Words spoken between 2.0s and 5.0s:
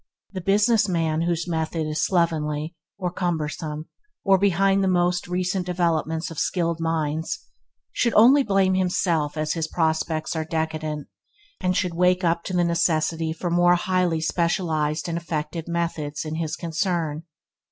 slovenly, or cumbersome, or behind the